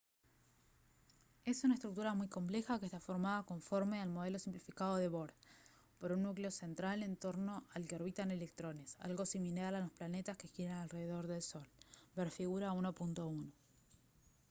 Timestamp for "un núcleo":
6.11-6.49